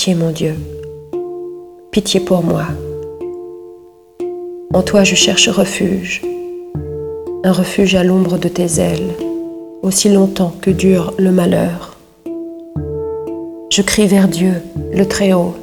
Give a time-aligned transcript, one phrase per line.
[0.00, 0.54] Pitié, mon Dieu,
[1.90, 2.62] pitié pour moi.
[4.72, 6.22] En toi je cherche refuge,
[7.44, 9.10] un refuge à l'ombre de tes ailes,
[9.82, 11.98] aussi longtemps que dure le malheur.
[13.70, 14.54] Je crie vers Dieu,
[14.90, 15.54] le Très-Haut,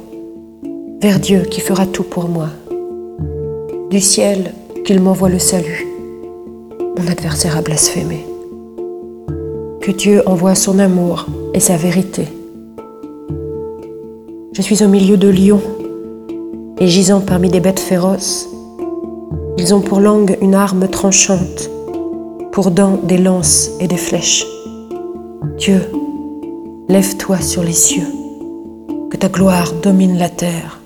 [1.02, 2.50] vers Dieu qui fera tout pour moi.
[3.90, 4.52] Du ciel,
[4.84, 5.84] qu'il m'envoie le salut.
[6.96, 8.24] Mon adversaire a blasphémé.
[9.80, 12.28] Que Dieu envoie son amour et sa vérité.
[14.58, 15.62] Je suis au milieu de lions
[16.80, 18.48] et gisant parmi des bêtes féroces.
[19.56, 21.70] Ils ont pour langue une arme tranchante,
[22.50, 24.44] pour dents des lances et des flèches.
[25.58, 25.80] Dieu,
[26.88, 28.08] lève-toi sur les cieux,
[29.12, 30.80] que ta gloire domine la terre.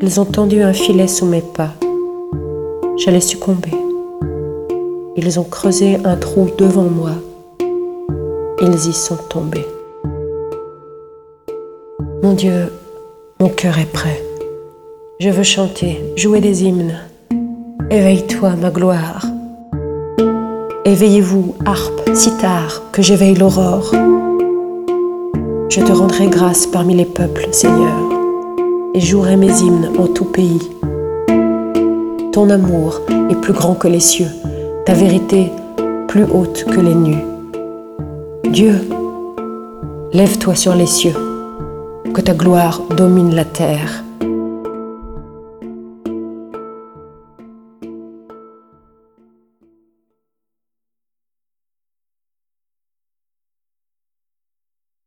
[0.00, 1.74] Ils ont tendu un filet sous mes pas.
[2.96, 3.70] J'allais succomber.
[5.14, 7.12] Ils ont creusé un trou devant moi.
[8.60, 9.64] Ils y sont tombés.
[12.22, 12.72] Mon Dieu,
[13.40, 14.22] mon cœur est prêt.
[15.18, 17.00] Je veux chanter, jouer des hymnes.
[17.90, 19.26] Éveille-toi, ma gloire.
[20.84, 23.90] Éveillez-vous, harpe, sitar, que j'éveille l'aurore.
[25.68, 27.98] Je te rendrai grâce parmi les peuples, Seigneur,
[28.94, 30.70] et jouerai mes hymnes en tout pays.
[32.30, 33.00] Ton amour
[33.30, 34.30] est plus grand que les cieux,
[34.86, 35.50] ta vérité
[36.06, 37.24] plus haute que les nues.
[38.48, 38.74] Dieu,
[40.12, 41.16] lève-toi sur les cieux
[42.12, 44.11] que ta gloire domine la terre.